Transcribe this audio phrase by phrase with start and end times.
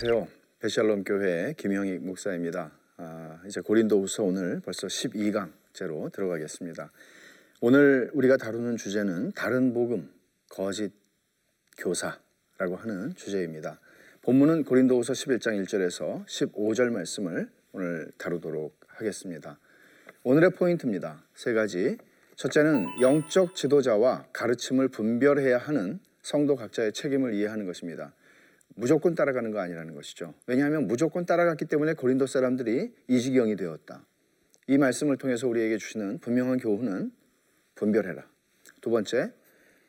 [0.00, 0.28] 안녕하세요.
[0.60, 2.70] 베샬롬 교회 김영익 목사입니다.
[2.98, 6.92] 아, 이제 고린도후서 오늘 벌써 12강째로 들어가겠습니다.
[7.60, 10.08] 오늘 우리가 다루는 주제는 다른 복음,
[10.48, 10.92] 거짓
[11.78, 13.80] 교사라고 하는 주제입니다.
[14.22, 19.58] 본문은 고린도후서 11장 1절에서 15절 말씀을 오늘 다루도록 하겠습니다.
[20.22, 21.24] 오늘의 포인트입니다.
[21.34, 21.96] 세 가지.
[22.36, 28.12] 첫째는 영적 지도자와 가르침을 분별해야 하는 성도 각자의 책임을 이해하는 것입니다.
[28.78, 30.34] 무조건 따라가는 거 아니라는 것이죠.
[30.46, 34.06] 왜냐하면 무조건 따라갔기 때문에 고린도 사람들이 이 지경이 되었다.
[34.68, 37.10] 이 말씀을 통해서 우리에게 주시는 분명한 교훈은
[37.74, 38.24] 분별해라.
[38.80, 39.32] 두 번째,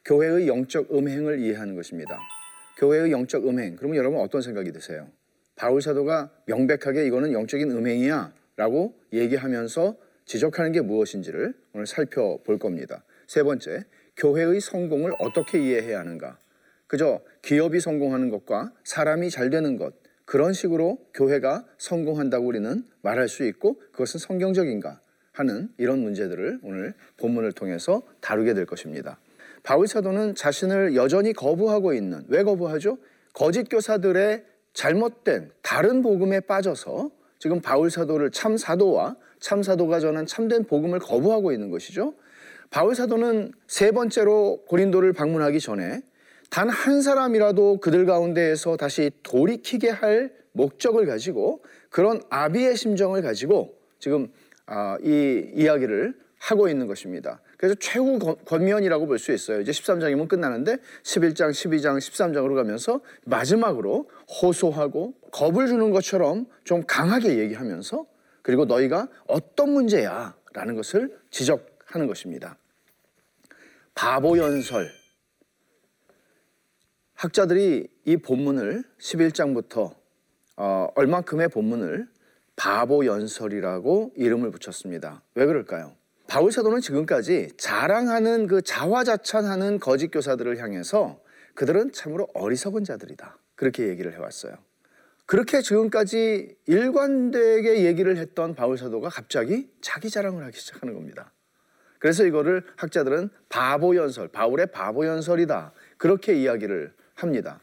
[0.06, 2.18] 교회의 영적 음행을 이해하는 것입니다.
[2.78, 3.76] 교회의 영적 음행.
[3.76, 5.08] 그러면 여러분 어떤 생각이 드세요?
[5.56, 13.04] 바울 사도가 명백하게 이거는 영적인 음행이야 라고 얘기하면서 지적하는 게 무엇인지를 오늘 살펴볼 겁니다.
[13.28, 13.86] 세 번째,
[14.18, 16.40] 교회의 성공을 어떻게 이해해야 하는가?
[16.90, 19.94] 그저 기업이 성공하는 것과 사람이 잘 되는 것
[20.26, 25.00] 그런 식으로 교회가 성공한다고 우리는 말할 수 있고 그것은 성경적인가
[25.32, 29.20] 하는 이런 문제들을 오늘 본문을 통해서 다루게 될 것입니다.
[29.62, 32.98] 바울 사도는 자신을 여전히 거부하고 있는 왜 거부하죠?
[33.34, 40.64] 거짓 교사들의 잘못된 다른 복음에 빠져서 지금 바울 사도를 참 사도와 참 사도가 전한 참된
[40.64, 42.16] 복음을 거부하고 있는 것이죠.
[42.72, 46.02] 바울 사도는 세 번째로 고린도를 방문하기 전에
[46.50, 54.32] 단 한 사람이라도 그들 가운데에서 다시 돌이키게 할 목적을 가지고 그런 아비의 심정을 가지고 지금
[54.66, 57.42] 아, 이 이야기를 하고 있는 것입니다.
[57.58, 59.60] 그래서 최후 권면이라고 볼 수 있어요.
[59.60, 64.10] 이제 13장이면 끝나는데 11장, 12장, 13장으로 가면서 마지막으로
[64.42, 68.06] 호소하고 겁을 주는 것처럼 좀 강하게 얘기하면서
[68.42, 72.58] 그리고 너희가 어떤 문제야 라는 것을 지적하는 것입니다.
[73.94, 74.90] 바보 연설,
[77.20, 79.94] 학자들이 이 본문을 11장부터
[80.56, 82.08] 어, 얼만큼의 본문을
[82.56, 85.22] 바보 연설이라고 이름을 붙였습니다.
[85.36, 85.98] 왜 그럴까요?
[86.28, 91.20] 바울 사도는 지금까지 자랑하는 그 자화자찬하는 거짓 교사들을 향해서
[91.56, 93.38] 그들은 참으로 어리석은 자들이다.
[93.56, 94.54] 그렇게 얘기를 해왔어요.
[95.26, 101.34] 그렇게 지금까지 일관되게 얘기를 했던 바울 사도가 갑자기 자기 자랑을 하기 시작하는 겁니다.
[102.00, 105.74] 그래서 이거를 학자들은 바보 연설, 바울의 바보 연설이다.
[105.98, 107.60] 그렇게 이야기를 합니다.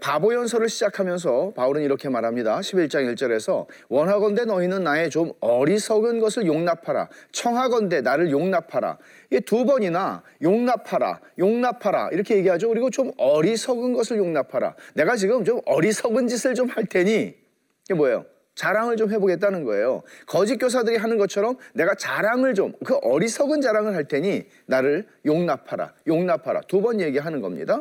[0.00, 2.60] 바보 연설을 시작하면서 바울은 이렇게 말합니다.
[2.60, 7.08] 11장 1절에서 원하건대 너희는 나의 좀 어리석은 것을 용납하라.
[7.32, 8.96] 청하건대 나를 용납하라.
[9.30, 12.68] 이게 두 번이나 용납하라, 용납하라 이렇게 얘기하죠.
[12.68, 14.76] 그리고 좀 어리석은 것을 용납하라.
[14.94, 17.34] 내가 지금 좀 어리석은 짓을 좀 할 테니
[17.84, 18.24] 이게 뭐예요?
[18.54, 20.02] 자랑을 좀 해보겠다는 거예요.
[20.26, 26.60] 거짓 교사들이 하는 것처럼 내가 자랑을 좀, 그 어리석은 자랑을 할 테니 나를 용납하라, 용납하라.
[26.68, 27.80] 두 번 얘기하는 겁니다.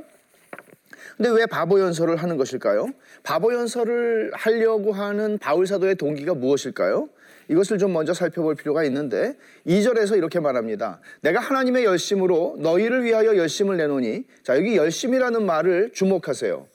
[1.18, 2.88] 근데 왜 바보 연설을 하는 것일까요?
[3.24, 7.10] 바보 연설을 하려고 하는 바울 사도의 동기가 무엇일까요?
[7.48, 9.36] 이것을 좀 먼저 살펴볼 필요가 있는데
[9.68, 11.02] 2절에서 이렇게 말합니다.
[11.22, 16.68] 내가 하나님의 열심으로 너희를 위하여 열심을 내노니 자 여기 열심이라는 말을 주목하세요.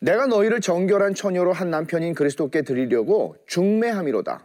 [0.00, 4.44] 내가 너희를 정결한 처녀로 한 남편인 그리스도께 드리려고 중매함이로다.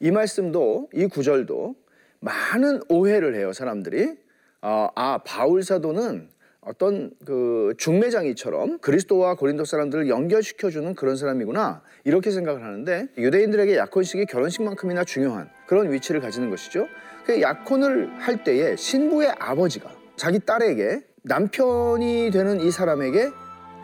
[0.00, 1.74] 이 말씀도 이 구절도
[2.20, 4.16] 많은 오해를 해요 사람들이.
[4.62, 6.28] 어, 아 바울 사도는
[6.64, 15.02] 어떤 그 중매장이처럼 그리스도와 고린도 사람들을 연결시켜주는 그런 사람이구나 이렇게 생각을 하는데 유대인들에게 약혼식이 결혼식만큼이나
[15.04, 16.86] 중요한 그런 위치를 가지는 것이죠.
[17.24, 23.30] 그 약혼을 할 때에 신부의 아버지가 자기 딸에게 남편이 되는 이 사람에게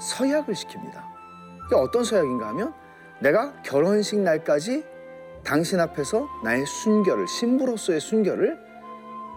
[0.00, 1.02] 서약을 시킵니다.
[1.64, 2.72] 그게 어떤 서약인가 하면
[3.20, 4.84] 내가 결혼식 날까지
[5.44, 8.56] 당신 앞에서 나의 순결을 신부로서의 순결을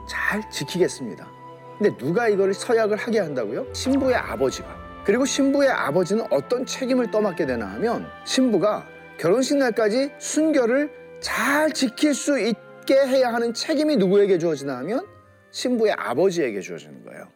[0.08, 1.41] 잘 지키겠습니다.
[1.82, 3.74] 근데 누가 이걸 서약을 하게 한다고요?
[3.74, 5.02] 신부의 아버지가.
[5.04, 8.88] 그리고 신부의 아버지는 어떤 책임을 떠맡게 되나 하면 신부가
[9.18, 10.92] 결혼식 날까지 순결을
[11.22, 15.08] 잘 지킬 수 있게 해야 하는 책임이 누구에게 주어지나 하면
[15.50, 17.28] 신부의 아버지에게 주어지는 거예요.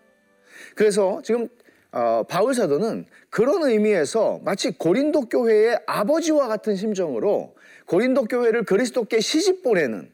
[0.75, 1.47] 그래서 지금
[1.91, 7.55] 어, 바울 사도는 그런 의미에서 마치 고린도 교회의 아버지와 같은 심정으로
[7.87, 10.11] 고린도 교회를 그리스도께 시집 보내는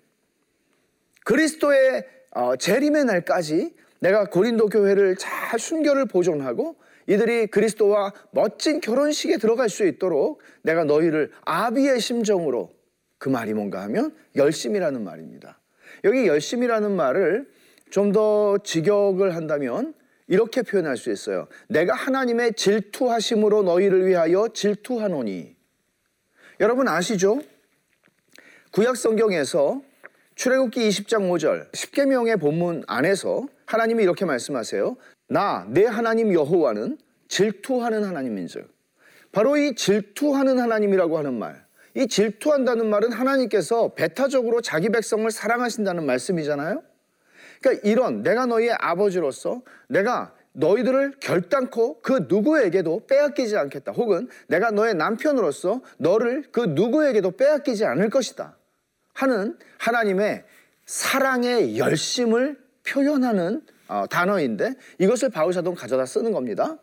[1.25, 6.75] 그리스도의 어, 재림의 날까지 내가 고린도 교회를 잘 순결을 보존하고
[7.07, 12.71] 이들이 그리스도와 멋진 결혼식에 들어갈 수 있도록 내가 너희를 아비의 심정으로
[13.18, 15.59] 그 말이 뭔가 하면 열심이라는 말입니다.
[16.03, 17.48] 여기 열심이라는 말을
[17.92, 19.94] 좀 더 직역을 한다면
[20.27, 21.48] 이렇게 표현할 수 있어요.
[21.68, 25.56] 내가 하나님의 질투하심으로 너희를 위하여 질투하노니.
[26.62, 27.42] 여러분 아시죠?
[28.71, 29.81] 구약 성경에서
[30.36, 34.97] 출애굽기 20장 5절 10계명의 본문 안에서 하나님이 이렇게 말씀하세요.
[35.29, 36.97] 나 내 하나님 여호와는
[37.29, 38.69] 질투하는 하나님인즉
[39.31, 41.65] 바로 이 질투하는 하나님이라고 하는 말.
[41.94, 46.83] 이 질투한다는 말은 하나님께서 배타적으로 자기 백성을 사랑하신다는 말씀이잖아요.
[47.62, 53.94] 그러니까 이런 내가 너희의 아버지로서 내가 너희들을 결단코 그 누구에게도 빼앗기지 않겠다.
[53.94, 58.57] 혹은 내가 너의 남편으로서 너를 그 누구에게도 빼앗기지 않을 것이다.
[59.13, 60.44] 하는 하나님의
[60.85, 62.57] 사랑의 열심을
[62.91, 66.77] 표현하는 어, 단어인데 이것을 바울사도는 가져다 쓰는 겁니다.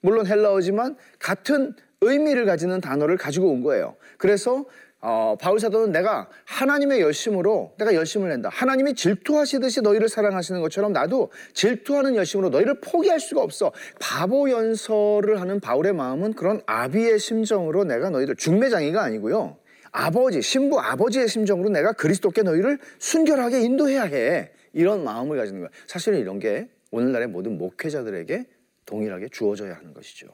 [0.00, 3.96] 물론 헬라어지만 같은 의미를 가지는 단어를 가지고 온 거예요.
[4.18, 4.64] 그래서
[5.00, 8.48] 어, 바울 사도는 내가 하나님의 열심으로 내가 열심을 낸다.
[8.48, 13.72] 하나님이 질투하시듯이 너희를 사랑하시는 것처럼 나도 질투하는 열심으로 너희를 포기할 수가 없어.
[14.00, 19.56] 바보 연설을 하는 바울의 마음은 그런 아비의 심정으로 내가 너희들 중매장이가 아니고요.
[19.92, 24.50] 아버지, 신부 아버지의 심정으로 내가 그리스도께 너희를 순결하게 인도해야 해.
[24.76, 25.70] 이런 마음을 가지는 거예요.
[25.86, 28.44] 사실은 이런 게 오늘날의 모든 목회자들에게
[28.84, 30.28] 동일하게 주어져야 하는 것이죠.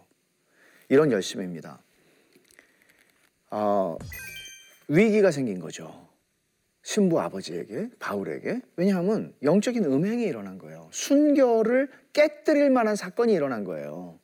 [0.88, 1.80] 이런 열심입니다.
[3.52, 3.96] 어,
[4.88, 6.08] 위기가 생긴 거죠.
[6.82, 8.62] 신부 아버지에게, 바울에게.
[8.74, 10.88] 왜냐하면 영적인 음행이 일어난 거예요.
[10.90, 14.18] 순결을 깨뜨릴 만한 사건이 일어난 거예요.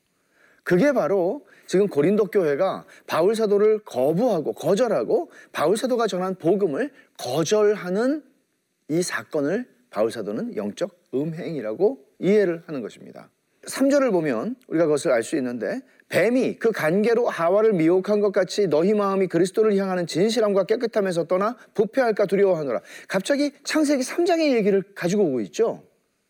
[0.65, 8.25] 그게 바로 지금 고린도 교회가 바울 사도를 거부하고 거절하고 바울 사도가 전한 복음을 거절하는
[8.89, 13.31] 이 사건을 바울 사도는 영적 음행이라고 이해를 하는 것입니다.
[13.67, 18.95] 3절을 보면 우리가 그것을 알 수 있는데 뱀이 그 간계로 하와를 미혹한 것 같이 너희
[18.95, 22.81] 마음이 그리스도를 향하는 진실함과 깨끗함에서 떠나 부패할까 두려워하노라.
[23.09, 25.83] 갑자기 창세기 3장의 얘기를 가지고 오고 있죠.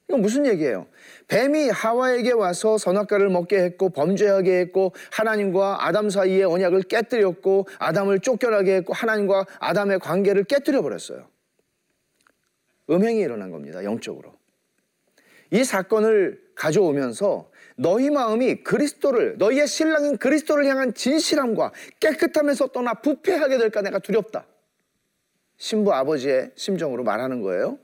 [0.09, 0.87] 이건 무슨 얘기예요?
[1.27, 8.77] 뱀이 하와에게 와서 선악과를 먹게 했고 범죄하게 했고 하나님과 아담 사이의 언약을 깨뜨렸고 아담을 쫓겨나게
[8.77, 11.27] 했고 하나님과 아담의 관계를 깨뜨려 버렸어요.
[12.91, 13.85] 음행이 일어난 겁니다.
[13.85, 14.35] 영적으로.
[15.51, 23.83] 이 사건을 가져오면서 너희 마음이 그리스도를 너희의 신랑인 그리스도를 향한 진실함과 깨끗함에서 떠나 부패하게 될까
[23.83, 24.47] 내가 두렵다.
[25.57, 27.79] 신부 아버지의 심정으로 말하는 거예요.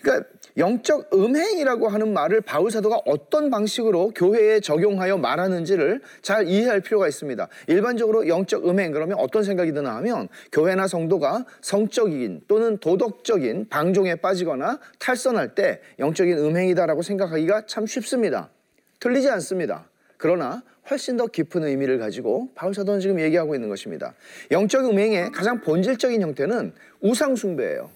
[0.00, 0.28] 그러니까
[0.58, 7.48] 영적 음행이라고 하는 말을 바울 사도가 어떤 방식으로 교회에 적용하여 말하는지를 잘 이해할 필요가 있습니다.
[7.68, 14.80] 일반적으로 영적 음행 그러면 어떤 생각이 드나 하면 교회나 성도가 성적인 또는 도덕적인 방종에 빠지거나
[14.98, 18.50] 탈선할 때 영적인 음행이다라고 생각하기가 참 쉽습니다.
[18.98, 19.88] 틀리지 않습니다.
[20.16, 24.14] 그러나 훨씬 더 깊은 의미를 가지고 바울 사도는 지금 얘기하고 있는 것입니다.
[24.50, 27.90] 영적 음행의 가장 본질적인 형태는 우상 숭배예요.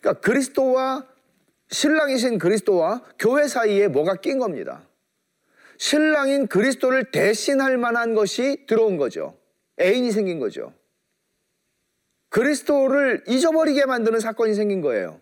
[0.00, 1.06] 그러니까 그리스도와
[1.70, 4.86] 신랑이신 그리스도와 교회 사이에 뭐가 낀 겁니다.
[5.78, 9.36] 신랑인 그리스도를 대신할 만한 것이 들어온 거죠.
[9.80, 10.72] 애인이 생긴 거죠.
[12.28, 15.20] 그리스도를 잊어버리게 만드는 사건이 생긴 거예요.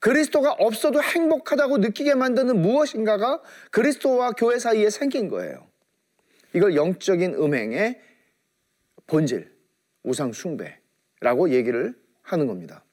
[0.00, 5.66] 그리스도가 없어도 행복하다고 느끼게 만드는 무엇인가가 그리스도와 교회 사이에 생긴 거예요.
[6.54, 8.00] 이걸 영적인 음행의
[9.06, 9.54] 본질,
[10.02, 12.85] 우상 숭배라고 얘기를 하는 겁니다.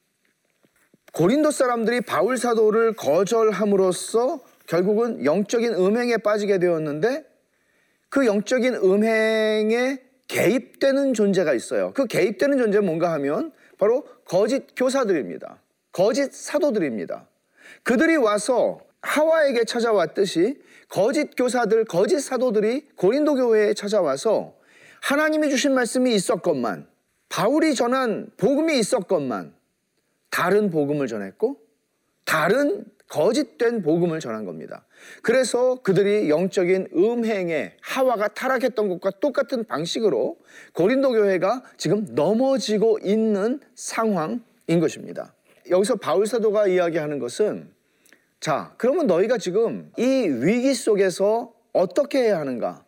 [1.14, 7.24] 고린도 사람들이 바울 사도를 거절함으로써 결국은 영적인 음행에 빠지게 되었는데
[8.08, 11.92] 그 영적인 음행에 개입되는 존재가 있어요.
[11.94, 15.60] 그 개입되는 존재는 뭔가 하면 바로 거짓 교사들입니다.
[15.92, 17.28] 거짓 사도들입니다.
[17.84, 24.54] 그들이 와서 하와에게 찾아왔듯이 거짓 교사들, 거짓 사도들이 고린도 교회에 찾아와서
[25.00, 26.88] 하나님이 주신 말씀이 있었건만,
[27.28, 29.54] 바울이 전한 복음이 있었건만,
[30.34, 31.60] 다른 복음을 전했고,
[32.24, 34.84] 다른 거짓된 복음을 전한 겁니다.
[35.22, 40.36] 그래서 그들이 영적인 음행에 하와가 타락했던 것과 똑같은 방식으로
[40.72, 44.40] 고린도 교회가 지금 넘어지고 있는 상황인
[44.80, 45.36] 것입니다.
[45.70, 47.70] 여기서 바울 사도가 이야기하는 것은
[48.40, 52.83] 자, 그러면 너희가 지금 이 위기 속에서 어떻게 해야 하는가?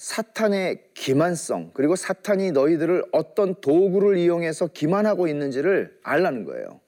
[0.00, 6.80] 사탄의 기만성, 그리고 사탄이 너희들을 어떤 도구를 이용해서 기만하고 있는지를 알라는 거예요.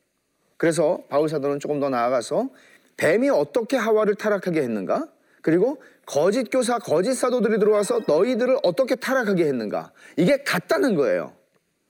[0.57, 2.49] 그래서 바울 사도는 조금 더 나아가서
[2.97, 5.09] 뱀이 어떻게 하와를 타락하게 했는가?
[5.42, 9.92] 그리고 거짓 교사, 거짓 사도들이 들어와서 너희들을 어떻게 타락하게 했는가?
[10.16, 11.35] 이게 같다는 거예요.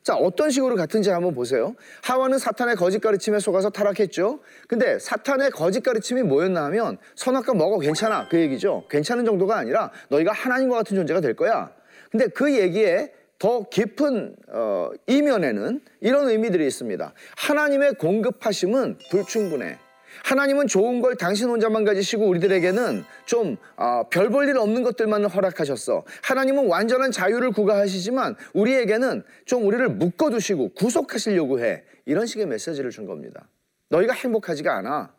[0.02, 1.76] 자, 어떤 식으로 같은지 한번 보세요.
[2.02, 4.40] 하와는 사탄의 거짓 가르침에 속아서 타락했죠.
[4.66, 8.28] 근데 사탄의 거짓 가르침이 뭐였나 하면 선악과 먹어 괜찮아.
[8.28, 8.85] 그 얘기죠.
[8.90, 11.73] 괜찮은 정도가 아니라 너희가 하나님과 같은 존재가 될 거야.
[12.11, 17.12] 근데 그 얘기에 더 깊은 어, 이면에는 이런 의미들이 있습니다.
[17.37, 19.78] 하나님의 공급하심은 불충분해.
[20.25, 26.05] 하나님은 좋은 걸 당신 혼자만 가지시고 우리들에게는 좀 어, 별볼 일 없는 것들만 허락하셨어.
[26.23, 31.83] 하나님은 완전한 자유를 구가하시지만 우리에게는 좀 우리를 묶어두시고 구속하시려고 해.
[32.07, 33.49] 이런 식의 메시지를 준 겁니다.
[33.88, 35.12] 너희가 행복하지가 않아.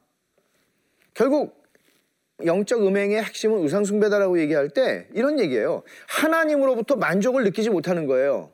[1.14, 1.64] 결국
[2.46, 5.84] 영적 음행의 핵심은 우상숭배다라고 얘기할 때 이런 얘기예요.
[6.08, 8.53] 하나님으로부터 만족을 느끼지 못하는 거예요.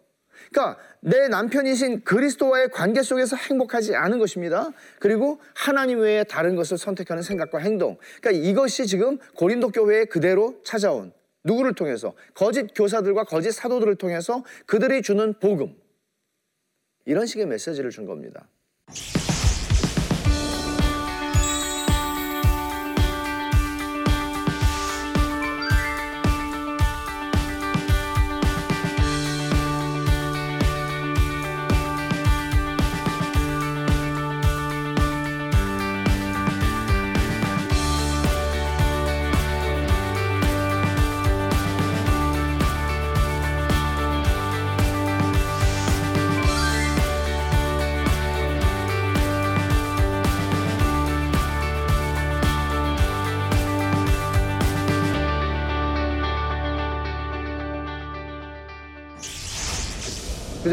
[0.52, 4.72] 그러니까 내 남편이신 그리스도와의 관계 속에서 행복하지 않은 것입니다.
[5.00, 7.98] 그리고 하나님 외에 다른 것을 선택하는 생각과 행동.
[8.22, 11.14] 그러니까 이것이 지금 고린도 교회에 그대로 찾아온
[11.44, 15.76] 누구를 통해서 거짓 교사들과 거짓 사도들을 통해서 그들이 주는 복음.
[17.06, 18.48] 이런 식의 메시지를 준 겁니다.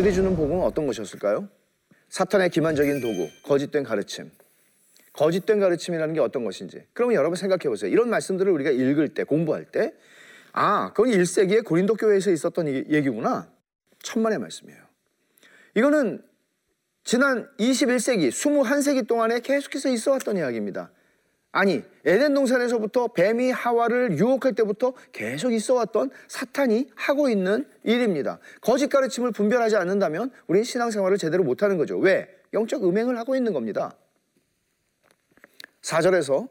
[0.07, 1.49] 그들이 주는 복음은 어떤 것이었을까요?
[2.11, 4.31] 사탄의 기만적인 도구, 거짓된 가르침.
[5.13, 6.85] 거짓된 가르침이라는 게 어떤 것인지.
[6.93, 7.91] 그러면 여러분 생각해 보세요.
[7.91, 9.95] 이런 말씀들을 우리가 읽을 때, 공부할 때,
[10.53, 13.51] 아, 그건 1세기에 고린도 교회에서 있었던 얘기구나.
[14.01, 14.81] 천만의 말씀이에요.
[15.75, 16.23] 이거는
[17.03, 20.93] 지난 21세기, 21세기 동안에 계속해서 있어 왔던 이야기입니다.
[21.57, 28.39] 아니 에덴 동산에서부터 뱀이 하와를 유혹할 때부터 계속 있어왔던 사탄이 하고 있는 일입니다.
[28.61, 31.97] 거짓 가르침을 분별하지 않는다면 우리는 신앙생활을 제대로 못하는 거죠.
[31.97, 32.29] 왜?
[32.53, 33.97] 영적 음행을 하고 있는 겁니다.
[35.81, 36.47] 4절에서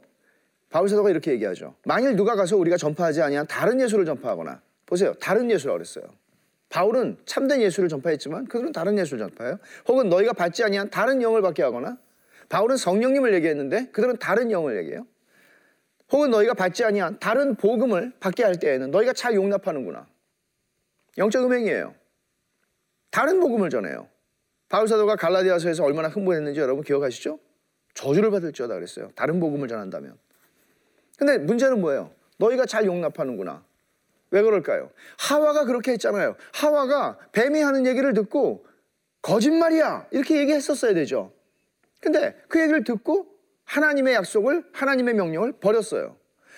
[0.71, 1.75] 바울 사도가 이렇게 얘기하죠.
[1.83, 5.13] 만일 누가 가서 우리가 전파하지 아니한 다른 예수를 전파하거나 보세요.
[5.21, 6.05] 다른 예수라고 그랬어요.
[6.69, 9.59] 바울은 참된 예수를 전파했지만 그들은 다른 예수를 전파해요.
[9.87, 11.99] 혹은 너희가 받지 아니한 다른 영을 받게 하거나
[12.49, 15.05] 바울은 성령님을 얘기했는데 그들은 다른 영을 얘기해요.
[16.11, 20.07] 혹은 너희가 받지 아니한 다른 복음을 받게 할 때에는 너희가 잘 용납하는구나.
[21.17, 21.95] 영적 음행이에요.
[23.09, 24.07] 다른 복음을 전해요.
[24.69, 27.39] 바울 사도가 갈라디아서에서 얼마나 흥분했는지 여러분 기억하시죠?
[27.93, 29.09] 저주를 받을지어다 그랬어요.
[29.15, 30.17] 다른 복음을 전한다면.
[31.17, 32.11] 근데 문제는 뭐예요?
[32.37, 33.63] 너희가 잘 용납하는구나.
[34.31, 34.91] 왜 그럴까요?
[35.17, 36.35] 하와가 그렇게 했잖아요.
[36.53, 38.65] 하와가 뱀이 하는 얘기를 듣고
[39.21, 40.07] 거짓말이야.
[40.11, 41.31] 이렇게 얘기했었어야 되죠.
[42.05, 43.25] 근데 그 얘기를 듣고
[43.63, 46.17] 하나님의 약속을 하나님의 명령을 버렸어요.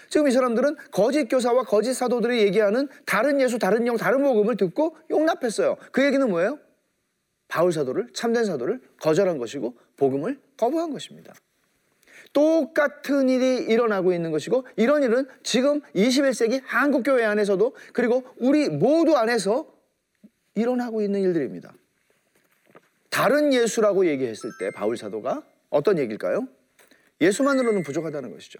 [0.09, 4.97] 지금 이 사람들은 거짓 교사와 거짓 사도들이 얘기하는 다른 예수, 다른 영, 다른 복음을 듣고
[5.09, 5.77] 용납했어요.
[5.93, 6.59] 그 얘기는 뭐예요?
[7.47, 11.33] 바울 사도를 참된 사도를 거절한 것이고 복음을 거부한 것입니다.
[12.33, 19.15] 똑같은 일이 일어나고 있는 것이고 이런 일은 지금 21세기 한국 교회 안에서도 그리고 우리 모두
[19.15, 19.73] 안에서
[20.55, 21.73] 일어나고 있는 일들입니다.
[23.09, 26.47] 다른 예수라고 얘기했을 때 바울 사도가 어떤 얘기일까요?
[27.21, 28.59] 예수만으로는 부족하다는 것이죠.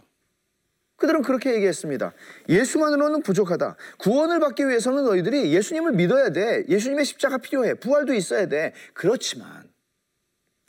[0.95, 2.13] 그들은 그렇게 얘기했습니다.
[2.49, 3.77] 예수만으로는 부족하다.
[3.99, 6.65] 구원을 받기 위해서는 너희들이 예수님을 믿어야 돼.
[6.67, 7.75] 예수님의 십자가 필요해.
[7.75, 8.73] 부활도 있어야 돼.
[8.93, 9.69] 그렇지만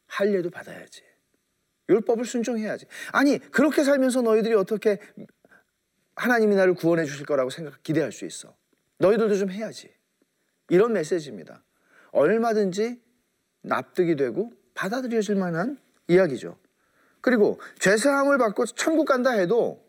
[0.06, 1.02] 할례도 받아야지.
[1.88, 2.84] 율법을 순종해야지.
[3.12, 4.98] 아니 그렇게 살면서 너희들이 어떻게
[6.14, 8.54] 하나님이 나를 구원해 주실 거라고 생각 기대할 수 있어.
[8.98, 9.90] 너희들도 좀 해야지.
[10.68, 11.64] 이런 메시지입니다.
[12.10, 13.00] 얼마든지
[13.68, 16.56] 납득이 되고 받아들여질 만한 이야기죠.
[17.20, 19.84] 그리고 죄사함을 받고 천국 간다 해도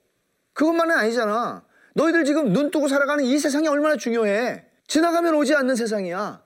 [0.53, 1.63] 그것만은 아니잖아.
[1.95, 4.65] 너희들 지금 눈 뜨고 살아가는 이 세상이 얼마나 중요해.
[4.87, 6.43] 지나가면 오지 않는 세상이야.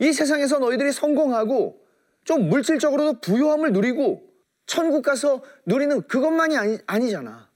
[0.00, 1.84] 이 세상에서 너희들이 성공하고
[2.24, 4.22] 좀 물질적으로도 부유함을 누리고
[4.66, 7.48] 천국 가서 누리는 그것만이 아니, 아니잖아.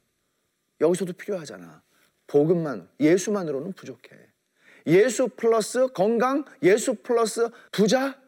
[0.81, 1.83] 여기서도 필요하잖아.
[2.27, 4.17] 복음만, 예수만으로는 부족해.
[4.87, 8.19] 예수 플러스 건강, 예수 플러스 부자,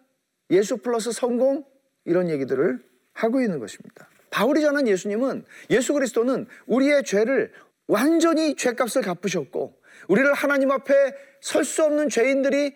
[0.54, 1.64] 예수 플러스 성공
[2.04, 2.82] 이런 얘기들을
[3.12, 4.08] 하고 있는 것입니다.
[4.30, 7.52] 바울이 전한 예수님은 예수 그리스도는 우리의 죄를
[7.86, 12.74] 완전히 죄값을 갚으셨고 우리를 하나님 앞에 설 수 없는 죄인들이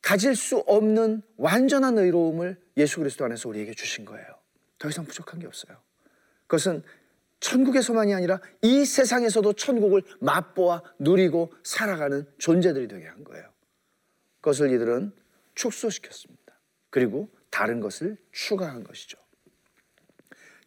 [0.00, 4.26] 가질 수 없는 완전한 의로움을 예수 그리스도 안에서 우리에게 주신 거예요.
[4.78, 5.76] 더 이상 부족한 게 없어요.
[6.46, 6.82] 그것은
[7.40, 13.46] 천국에서만이 아니라 이 세상에서도 천국을 맛보아 누리고 살아가는 존재들이 되게 한 거예요.
[14.40, 15.12] 그것을 이들은
[15.54, 16.43] 축소시켰습니다.
[16.94, 19.18] 그리고 다른 것을 추가한 것이죠.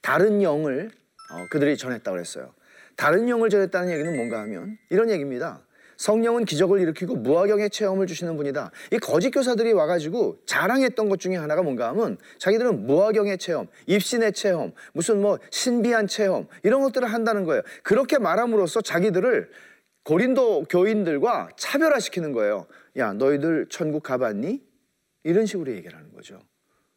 [0.02, 0.92] 다른 영을
[1.32, 2.54] 어, 그들이 전했다고 그랬어요.
[2.98, 5.66] 다른 영을 전했다는 얘기는 뭔가 하면 이런 얘기입니다.
[5.96, 8.72] 성령은 기적을 일으키고 무화경의 체험을 주시는 분이다.
[8.92, 14.74] 이 거짓 교사들이 와가지고 자랑했던 것 중에 하나가 뭔가 하면 자기들은 무화경의 체험, 입신의 체험,
[14.92, 17.62] 무슨 뭐 신비한 체험 이런 것들을 한다는 거예요.
[17.84, 19.50] 그렇게 말함으로써 자기들을
[20.04, 22.68] 고린도 교인들과 차별화시키는 거예요.
[22.98, 24.67] 야, 너희들 천국 가봤니?
[25.24, 26.40] 이런 식으로 얘기를 하는 거죠.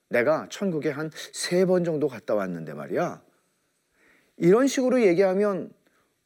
[0.09, 3.23] 내가 천국에 한 세 번 정도 갔다 왔는데 말이야.
[4.37, 5.73] 이런 식으로 얘기하면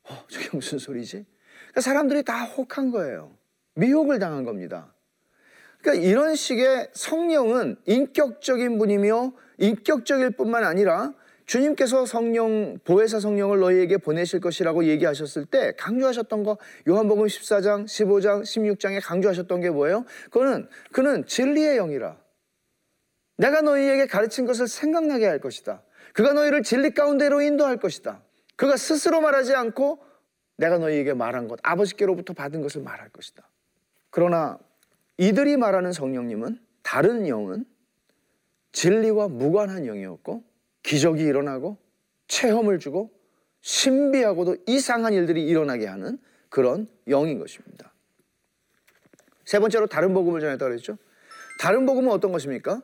[0.05, 1.25] 어, 저게 무슨 소리지?
[1.63, 3.37] 그러니까 사람들이 다 혹한 거예요.
[3.75, 4.95] 미혹을 당한 겁니다.
[5.81, 11.13] 그러니까 이런 식의 성령은 인격적인 분이며 인격적일 뿐만 아니라
[11.47, 16.59] 주님께서 성령 보혜사 성령을 너희에게 보내실 것이라고 얘기하셨을 때 강조하셨던 거
[16.89, 20.05] 요한복음 14장, 15장, 16장에 강조하셨던 게 뭐예요?
[20.31, 22.17] 그는 그는 진리의 영이라.
[23.37, 25.83] 내가 너희에게 가르친 것을 생각나게 할 것이다.
[26.13, 28.23] 그가 너희를 진리 가운데로 인도할 것이다.
[28.57, 29.99] 그가 스스로 말하지 않고
[30.57, 33.49] 내가 너희에게 말한 것, 아버지께로부터 받은 것을 말할 것이다.
[34.11, 34.59] 그러나
[35.19, 37.65] 이들이 말하는 성령님은 다른 영은
[38.73, 40.45] 진리와 무관한 영이었고
[40.85, 41.76] 기적이 일어나고
[42.29, 43.11] 체험을 주고
[43.62, 47.93] 신비하고도 이상한 일들이 일어나게 하는 그런 영인 것입니다.
[49.45, 50.97] 세 번째로 다른 복음을 전했다 그랬죠.
[51.59, 52.83] 다른 복음은 어떤 것입니까?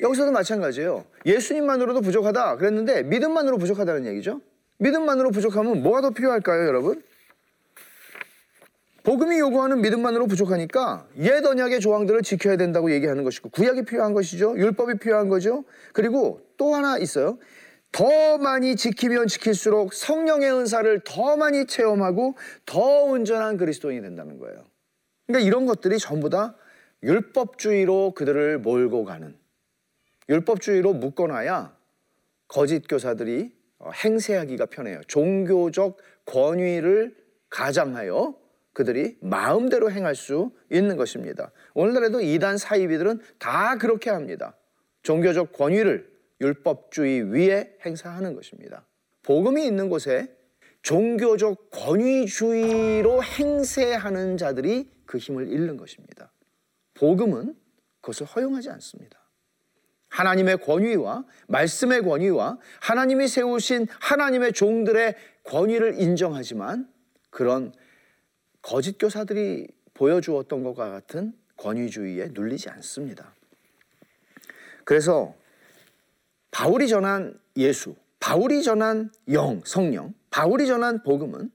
[0.00, 1.04] 여기서도 마찬가지예요.
[1.26, 4.40] 예수님만으로도 부족하다 그랬는데 믿음만으로 부족하다는 얘기죠.
[4.78, 7.02] 믿음만으로 부족하면 뭐가 더 필요할까요, 여러분?
[9.04, 14.56] 복음이 요구하는 믿음만으로 부족하니까 옛 언약의 조항들을 지켜야 된다고 얘기하는 것이고 구약이 필요한 것이죠.
[14.56, 15.64] 율법이 필요한 거죠.
[15.92, 17.38] 그리고 또 하나 있어요.
[17.90, 24.64] 더 많이 지키면 지킬수록 성령의 은사를 더 많이 체험하고 더 온전한 그리스도인이 된다는 거예요.
[25.26, 26.54] 그러니까 이런 것들이 전부 다
[27.02, 29.36] 율법주의로 그들을 몰고 가는
[30.28, 31.76] 율법주의로 묶어놔야
[32.46, 33.52] 거짓 교사들이
[34.04, 35.00] 행세하기가 편해요.
[35.08, 37.16] 종교적 권위를
[37.50, 38.36] 가장하여
[38.72, 41.50] 그들이 마음대로 행할 수 있는 것입니다.
[41.74, 44.54] 오늘날에도 이단 사이비들은 다 그렇게 합니다.
[45.02, 46.11] 종교적 권위를
[46.42, 48.84] 율법주의 위에 행사하는 것입니다.
[49.22, 50.36] 복음이 있는 곳에
[50.82, 56.32] 종교적 권위주의로 행세하는 자들이 그 힘을 잃는 것입니다.
[56.94, 57.54] 복음은
[58.00, 59.20] 그것을 허용하지 않습니다.
[60.08, 66.92] 하나님의 권위와 말씀의 권위와 하나님이 세우신 하나님의 종들의 권위를 인정하지만
[67.30, 67.72] 그런
[68.60, 73.34] 거짓 교사들이 보여주었던 것과 같은 권위주의에 눌리지 않습니다.
[74.84, 75.34] 그래서
[76.52, 81.50] 바울이 전한 예수, 바울이 전한 영, 성령, 바울이 전한 복음은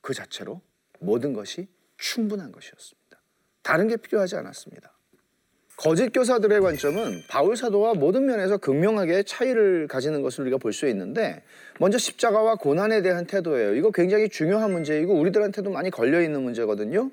[0.00, 0.60] 그 자체로
[0.98, 3.20] 모든 것이 충분한 것이었습니다.
[3.62, 4.90] 다른 게 필요하지 않았습니다.
[5.76, 11.42] 거짓 교사들의 관점은 바울 사도와 모든 면에서 극명하게 차이를 가지는 것을 우리가 볼 수 있는데
[11.78, 13.74] 먼저 십자가와 고난에 대한 태도예요.
[13.74, 17.10] 이거 굉장히 중요한 문제이고 우리들한테도 많이 걸려 있는 문제거든요.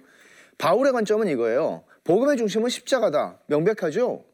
[0.58, 1.84] 바울의 관점은 이거예요.
[2.04, 3.39] 복음의 중심은 십자가다.
[3.47, 4.26] 명백하죠?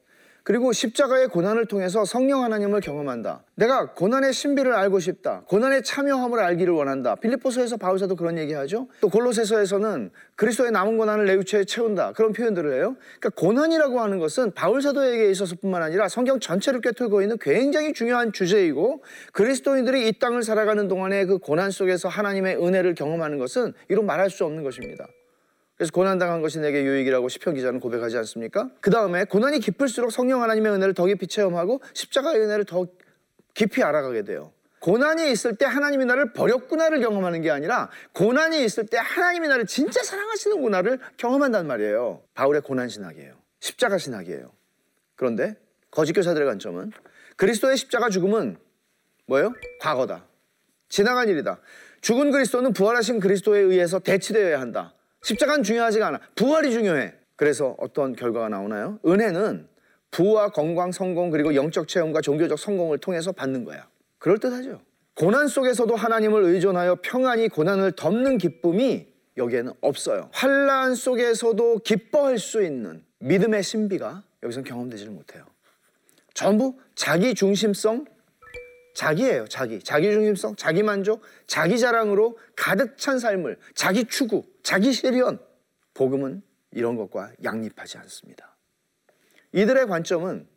[0.43, 3.43] 그리고 십자가의 고난을 통해서 성령 하나님을 경험한다.
[3.55, 5.43] 내가 고난의 신비를 알고 싶다.
[5.47, 7.15] 고난의 참여함을 알기를 원한다.
[7.15, 8.89] 빌립보서에서 바울사도 그런 얘기하죠.
[8.99, 12.11] 또 골로새서에서는 그리스도의 남은 고난을 내 유체에 채운다.
[12.11, 12.97] 그런 표현들을 해요.
[13.21, 19.01] 그러니까 고난이라고 하는 것은 바울사도에게 있어서뿐만 아니라 성경 전체를 꿰뚫고 있는 굉장히 중요한 주제이고
[19.31, 24.43] 그리스도인들이 이 땅을 살아가는 동안에 그 고난 속에서 하나님의 은혜를 경험하는 것은 이로 말할 수
[24.43, 25.07] 없는 것입니다.
[25.75, 28.69] 그래서 고난당한 것이 내게 유익이라고 시편 기자는 고백하지 않습니까?
[28.79, 32.87] 그 다음에 고난이 깊을수록 성령 하나님의 은혜를 더 깊이 체험하고 십자가의 은혜를 더
[33.53, 34.51] 깊이 알아가게 돼요.
[34.79, 40.03] 고난이 있을 때 하나님이 나를 버렸구나를 경험하는 게 아니라 고난이 있을 때 하나님이 나를 진짜
[40.03, 42.21] 사랑하시는구나를 경험한단 말이에요.
[42.33, 43.33] 바울의 고난 신학이에요.
[43.61, 44.51] 십자가 신학이에요.
[45.15, 45.55] 그런데
[45.89, 46.91] 거짓 교사들의 관점은
[47.37, 48.57] 그리스도의 십자가 죽음은
[49.25, 49.53] 뭐예요?
[49.79, 50.25] 과거다.
[50.89, 51.61] 지나간 일이다.
[52.01, 54.93] 죽은 그리스도는 부활하신 그리스도에 의해서 대치되어야 한다.
[55.23, 56.19] 십자가는 중요하지가 않아.
[56.35, 57.13] 부활이 중요해.
[57.35, 58.99] 그래서 어떤 결과가 나오나요?
[59.05, 59.67] 은혜는
[60.11, 63.87] 부와 건강, 성공 그리고 영적 체험과 종교적 성공을 통해서 받는 거야.
[64.19, 64.81] 그럴 듯하죠.
[65.15, 69.07] 고난 속에서도 하나님을 의존하여 평안히 고난을 덮는 기쁨이
[69.37, 70.29] 여기에는 없어요.
[70.31, 75.45] 환란 속에서도 기뻐할 수 있는 믿음의 신비가 여기서 경험되지를 못해요.
[76.33, 78.05] 전부 자기 중심성,
[78.93, 79.79] 자기예요, 자기.
[79.79, 85.39] 자기 중심성, 자기 만족, 자기 자랑으로 가득 찬 삶을 자기 추구, 자기 실현.
[85.93, 88.55] 복음은 이런 것과 양립하지 않습니다.
[89.51, 90.47] 이들의 관점은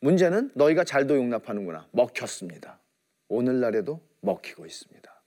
[0.00, 1.88] 문제는 너희가 잘도 용납하는구나.
[1.92, 2.80] 먹혔습니다.
[3.28, 5.22] 오늘날에도 먹히고 있습니다.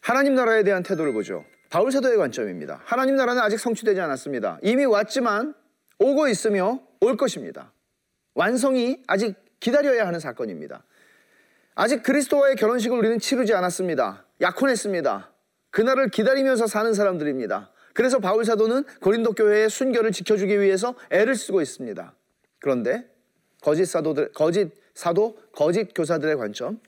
[0.00, 1.44] 하나님 나라에 대한 태도를 보죠.
[1.68, 2.80] 바울 사도의 관점입니다.
[2.84, 4.60] 하나님 나라는 아직 성취되지 않았습니다.
[4.62, 5.54] 이미 왔지만
[5.98, 7.72] 오고 있으며 올 것입니다.
[8.34, 9.34] 완성이 아직
[9.66, 10.84] 기다려야 하는 사건입니다.
[11.74, 14.24] 아직 그리스도와의 결혼식을 우리는 치르지 않았습니다.
[14.40, 15.32] 약혼했습니다.
[15.70, 17.72] 그날을 기다리면서 사는 사람들입니다.
[17.92, 22.14] 그래서 바울 사도는 고린도 교회의 순결을 지켜주기 위해서 애를 쓰고 있습니다.
[22.60, 23.10] 그런데
[23.60, 26.78] 거짓 사도들, 거짓 사도, 거짓 교사들의 관점,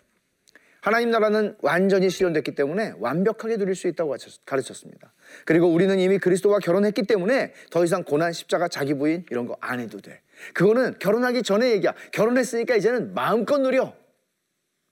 [0.80, 4.14] 하나님 나라는 완전히 실현됐기 때문에 완벽하게 누릴 수 있다고
[4.46, 5.12] 가르쳤습니다.
[5.44, 9.80] 그리고 우리는 이미 그리스도와 결혼했기 때문에 더 이상 고난, 십자가, 자기 부인 이런 거 안
[9.80, 10.22] 해도 돼.
[10.54, 11.94] 그거는 결혼하기 전에 얘기야.
[12.12, 13.94] 결혼했으니까 이제는 마음껏 누려.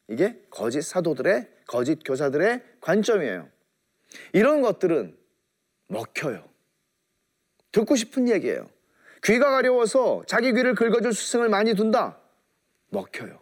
[0.09, 3.48] 이게 거짓 사도들의 거짓 교사들의 관점이에요.
[4.32, 5.16] 이런 것들은
[5.88, 6.44] 먹혀요.
[7.72, 8.68] 듣고 싶은 얘기예요.
[9.24, 12.18] 귀가 가려워서 자기 귀를 긁어줄 스승을 많이 둔다.
[12.90, 13.40] 먹혀요.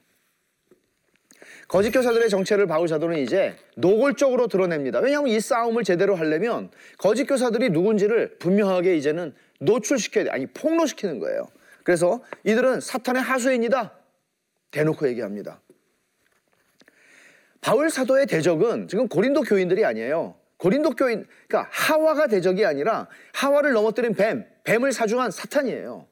[1.69, 5.01] 거짓 교사들의 정체를 바울 사도는 이제 노골적으로 드러냅니다.
[5.01, 10.31] 왜냐하면 이 싸움을 제대로 하려면 거짓 교사들이 누군지를 분명하게 이제는 노출시켜야 돼.
[10.31, 11.49] 아니 폭로시키는 거예요.
[11.85, 13.93] 그래서 이들은 사탄의 하수인이다.
[14.73, 15.61] 대놓고 얘기합니다.
[17.61, 20.37] 바울 사도의 대적은 지금 고린도 교인들이 아니에요.
[20.57, 26.07] 고린도 교인, 그러니까 하와가 대적이 아니라 하와를 넘어뜨린 뱀, 뱀을 사중한 사탄이에요.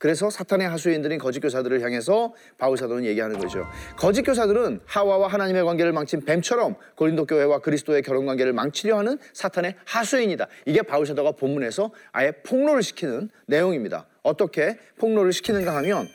[0.00, 3.66] 그래서 사탄의 하수인들인 거짓 교사들을 향해서 바울 사도는 얘기하는 거죠.
[3.98, 9.74] 거짓 교사들은 하와와 하나님의 관계를 망친 뱀처럼 고린도 교회와 그리스도의 결혼 관계를 망치려 하는 사탄의
[9.84, 10.46] 하수인이다.
[10.64, 14.06] 이게 바울 사도가 본문에서 아예 폭로를 시키는 내용입니다.
[14.22, 16.08] 어떻게 폭로를 시키는가 하면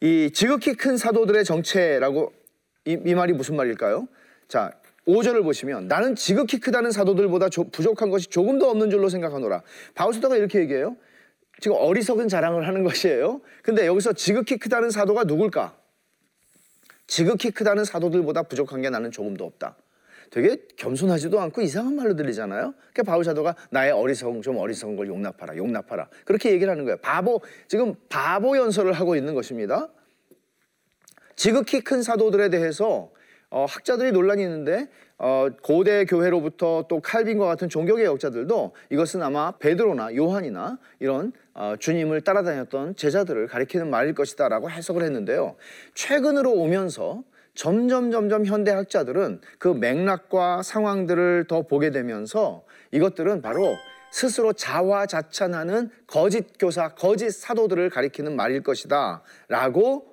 [0.00, 2.32] 이 지극히 큰 사도들의 정체라고
[2.84, 4.06] 이, 이 말이 무슨 말일까요?
[4.46, 4.70] 자,
[5.08, 9.62] 5절을 보시면 나는 지극히 크다는 사도들보다 조, 부족한 것이 조금도 없는 줄로 생각하노라.
[9.96, 10.96] 바울 사도가 이렇게 얘기해요.
[11.62, 13.40] 지금 어리석은 자랑을 하는 것이에요.
[13.62, 15.76] 근데 여기서 지극히 크다는 사도가 누굴까?
[17.06, 19.76] 지극히 크다는 사도들보다 부족한 게 나는 조금도 없다.
[20.32, 22.74] 되게 겸손하지도 않고 이상한 말로 들리잖아요.
[22.92, 26.08] 그러니까 바울 사도가 나의 어리석은 좀 어리석은 걸 용납하라, 용납하라.
[26.24, 26.96] 그렇게 얘기를 하는 거예요.
[26.96, 29.88] 바보 지금 바보 연설을 하고 있는 것입니다.
[31.36, 33.12] 지극히 큰 사도들에 대해서
[33.52, 34.88] 어, 학자들이 논란이 있는데
[35.18, 42.96] 어, 고대 교회로부터 또 칼빈과 같은 종교개혁자들도 이것은 아마 베드로나 요한이나 이런 어, 주님을 따라다녔던
[42.96, 45.56] 제자들을 가리키는 말일 것이다라고 해석을 했는데요.
[45.94, 53.76] 최근으로 오면서 점점 점점 현대 학자들은 그 맥락과 상황들을 더 보게 되면서 이것들은 바로
[54.10, 60.06] 스스로 자화자찬하는 거짓 교사, 거짓 사도들을 가리키는 말일 것이다라고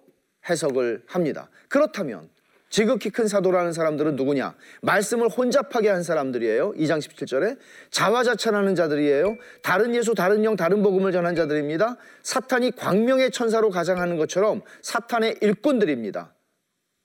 [0.50, 1.50] 해석을 합니다.
[1.70, 2.28] 그렇다면
[2.70, 4.56] 지극히 큰 사도라는 사람들은 누구냐?
[4.82, 6.74] 말씀을 혼잡하게 한 사람들이에요.
[6.74, 7.58] 2장 17절에
[7.92, 9.38] 자화자찬하는 자들이에요.
[9.64, 11.98] 다른 예수, 다른 영, 다른 복음을 전한 자들입니다.
[12.24, 16.34] 사탄이 광명의 천사로 가장하는 것처럼 사탄의 일꾼들입니다.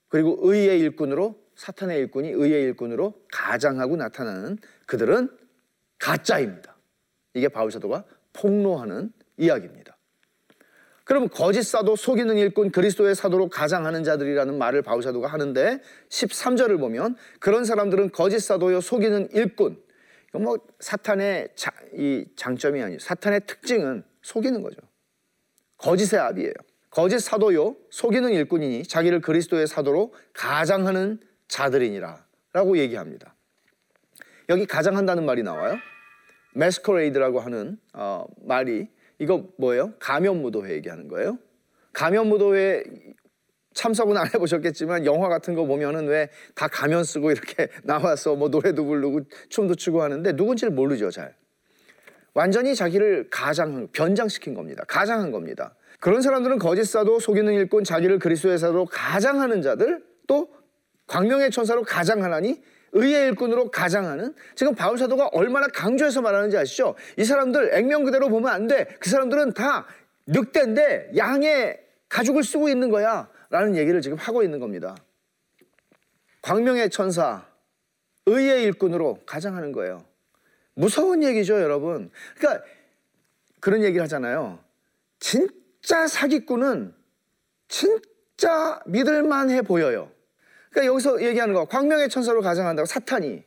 [0.09, 5.31] 그리고 의의 일꾼으로 사탄의 일꾼이 의의 일꾼으로 가장하고 나타나는 그들은
[5.99, 6.77] 가짜입니다.
[7.33, 9.84] 이게 바울 사도가 폭로하는 이야기입니다.
[11.05, 17.17] 그럼 거짓 사도 속이는 일꾼 그리스도의 사도로 가장하는 자들이라는 말을 바울 사도가 하는데 13절을 보면
[17.41, 19.83] 그런 사람들은 거짓 사도요 속이는 일꾼
[20.33, 22.99] 뭐 사탄의 자, 이 장점이 아니에요.
[22.99, 24.79] 사탄의 특징은 속이는 거죠.
[25.77, 26.53] 거짓의 압이에요.
[26.91, 33.35] 거짓 사도요 속이는 일꾼이니 자기를 그리스도의 사도로 가장하는 자들이니라 라고 얘기합니다.
[34.49, 35.77] 여기 가장한다는 말이 나와요.
[36.55, 38.89] 메스커레이드라고 하는 어, 말이
[39.25, 39.95] 이거 뭐예요?
[39.99, 41.39] 가면무도회 얘기하는 거예요.
[41.95, 42.85] 가면무도회
[43.73, 48.85] 참석은 안 해보셨겠지만 영화 같은 거 보면은 왜 다 가면 쓰고 이렇게 나와서 뭐 노래도
[48.85, 51.35] 부르고 춤도 추고 하는데 누군지를 모르죠 잘.
[52.35, 54.85] 완전히 자기를 가장 변장시킨 겁니다.
[54.87, 55.75] 가장한 겁니다.
[56.01, 60.49] 그런 사람들은 거짓 사도 속이는 일꾼 자기를 그리스도의 사도로 가장하는 자들 또
[61.07, 62.63] 광명의 천사로 가장하나니
[62.95, 66.95] 의의 일꾼으로 가장하는 지금 바울 사도가 얼마나 강조해서 말하는지 아시죠?
[67.19, 68.87] 이 사람들 액면 그대로 보면 안 돼.
[69.01, 69.87] 그 사람들은 다
[70.27, 73.29] 늑대인데 양의 가죽을 쓰고 있는 거야.
[73.51, 74.97] 라는 얘기를 지금 하고 있는 겁니다.
[76.43, 77.47] 광명의 천사,
[78.27, 80.05] 의의 일꾼으로 가장하는 거예요.
[80.75, 82.11] 무서운 얘기죠, 여러분.
[82.37, 82.65] 그러니까
[83.61, 84.59] 그런 얘기를 하잖아요.
[85.21, 86.95] 진짜 사기꾼은
[87.69, 90.11] 진짜 믿을만해 보여요.
[90.75, 93.45] 그러니까 여기서 얘기하는 거 광명의 천사로 가정한다고 사탄이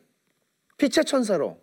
[0.78, 1.60] 빛의 천사로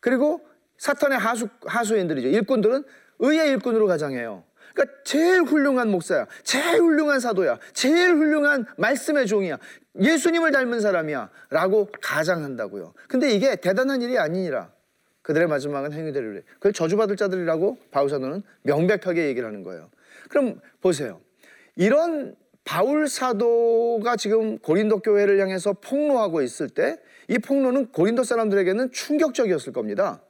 [0.00, 0.40] 그리고
[0.78, 2.28] 사탄의 하수 하수인들이죠.
[2.28, 2.84] 일꾼들은
[3.18, 4.44] 의의 일꾼으로 가장해요.
[4.72, 6.26] 그러니까 제일 훌륭한 목사야.
[6.42, 7.58] 제일 훌륭한 사도야.
[7.74, 9.58] 제일 훌륭한 말씀의 종이야.
[10.00, 11.30] 예수님을 닮은 사람이야.
[11.50, 12.94] 라고 가장한다고요.
[13.06, 14.72] 근데 이게 대단한 일이 아니니라.
[15.22, 19.90] 그들의 마지막은 행위대로 그걸 저주받을 자들이라고 바울사도는 명백하게 얘기를 하는 거예요.
[20.28, 21.20] 그럼 보세요.
[21.76, 26.96] 이런 바울 사도가 지금 고린도 교회를 향해서 폭로하고 있을 때
[27.28, 30.22] 이 폭로는 고린도 사람들에게는 충격적이었을 겁니다.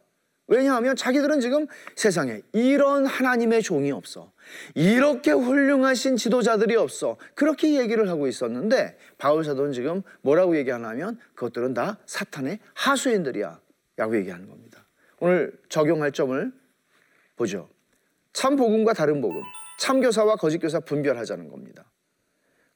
[0.47, 1.67] 왜냐하면 자기들은 지금
[1.97, 4.31] 세상에 이런 하나님의 종이 없어.
[4.75, 7.17] 이렇게 훌륭하신 지도자들이 없어.
[7.35, 13.61] 그렇게 얘기를 하고 있었는데 바울 사도는 지금 뭐라고 얘기하냐면 그것들은 다 사탄의 하수인들이야.
[13.97, 14.87] 라고 얘기하는 겁니다.
[15.21, 16.53] 오늘 적용할 점을
[17.37, 17.71] 보죠.
[18.33, 19.41] 참 복음과 다른 복음.
[19.79, 21.85] 참 교사와 거짓 교사 분별하자는 겁니다.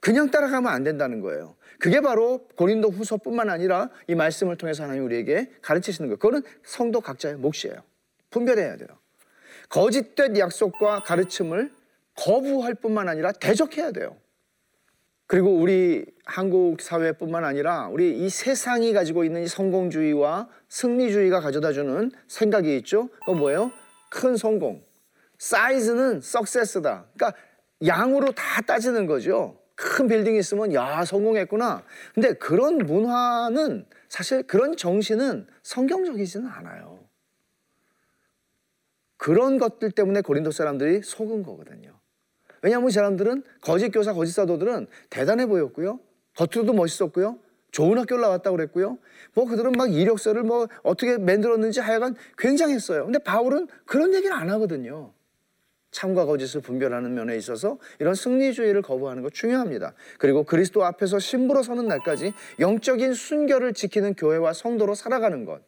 [0.09, 1.55] 그냥 따라가면 안 된다는 거예요.
[1.79, 6.17] 그게 바로 고린도 후서뿐만 아니라 이 말씀을 통해서 하나님 우리에게 가르치시는 거예요.
[6.17, 7.77] 그거는 성도 각자의 몫이에요.
[8.31, 8.89] 분별해야 돼요.
[9.69, 11.71] 거짓된 약속과 가르침을
[12.17, 14.17] 거부할 뿐만 아니라 대적해야 돼요.
[15.27, 22.79] 그리고 우리 한국 사회뿐만 아니라 우리 이 세상이 가지고 있는 이 성공주의와 승리주의가 가져다주는 생각이
[22.79, 23.09] 있죠.
[23.21, 23.71] 그건 뭐예요?
[24.09, 24.83] 큰 성공.
[25.37, 27.09] 사이즈는 석세스다.
[27.15, 27.39] 그러니까
[27.85, 29.59] 양으로 다 따지는 거죠.
[29.79, 31.85] 큰 빌딩이 있으면 야 성공했구나.
[32.13, 36.99] 근데 그런 문화는 사실 그런 정신은 성경적이지는 않아요.
[39.17, 41.93] 그런 것들 때문에 고린도 사람들이 속은 거거든요.
[42.63, 46.01] 왜냐하면 사람들은 거짓 교사, 거짓 사도들은 대단해 보였고요.
[46.35, 47.39] 겉으로도 멋있었고요.
[47.71, 48.99] 좋은 학교를 나왔다고 그랬고요.
[49.35, 53.05] 뭐 그들은 막 이력서를 뭐 어떻게 만들었는지 하여간 굉장했어요.
[53.05, 55.13] 근데 바울은 그런 얘기를 안 하거든요.
[55.91, 59.95] 참과 거짓을 분별하는 면에 있어서 이런 승리주의를 거부하는 것 중요합니다.
[60.19, 65.63] 그리고 그리스도 앞에서 신부로 서는 날까지 영적인 순결을 지키는 교회와 성도로 살아가는 것.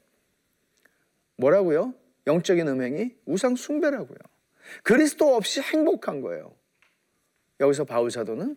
[1.36, 1.94] 뭐라고요?
[2.26, 4.18] 영적인 음행이 우상 숭배라고요.
[4.82, 6.54] 그리스도 없이 행복한 거예요.
[7.60, 8.56] 여기서 바울 사도는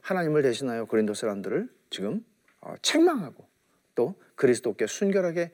[0.00, 2.24] 하나님을 대신하여 고린도 사람들을 지금
[2.60, 3.46] 어, 책망하고
[3.94, 5.50] 또 그리스도께 순결하게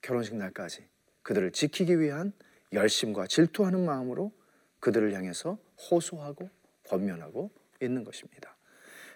[0.00, 0.86] 결혼식 날까지
[1.22, 2.32] 그들을 지키기 위한
[2.72, 4.32] 열심과 질투하는 마음으로
[4.80, 5.58] 그들을 향해서
[5.90, 6.48] 호소하고
[6.88, 8.56] 권면하고 있는 것입니다.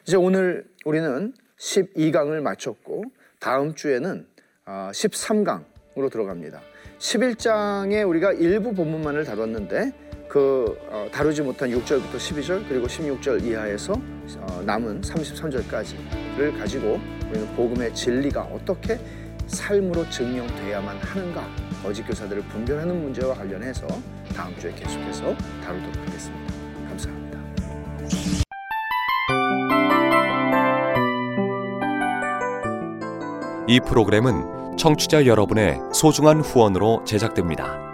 [0.06, 3.04] 이제 오늘 우리는 12강을 마쳤고
[3.40, 4.26] 다음 주에는
[4.66, 6.60] 13강으로 아, 들어갑니다.
[6.98, 9.92] 11장에 우리가 일부 본문만을 다뤘는데
[10.28, 16.98] 그 어, 다루지 못한 6절부터 12절 그리고 16절 이하에서 어, 남은 33절까지를 가지고
[17.28, 18.98] 우리는 복음의 진리가 어떻게
[19.46, 23.86] 삶으로 증명돼야만 하는가 거짓 교사들을 분별하는 문제와 관련해서
[24.34, 26.54] 다음 주에 계속해서 다루도록 하겠습니다.
[26.88, 27.38] 감사합니다.
[33.68, 37.93] 이 프로그램은 청취자 여러분의 소중한 후원으로 제작됩니다.